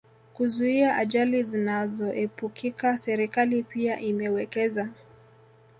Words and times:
kuzuia 0.33 0.95
ajali 0.97 1.43
zinazoepukika 1.43 2.97
Serikali 2.97 3.63
pia 3.63 3.99
imewekeza 3.99 4.89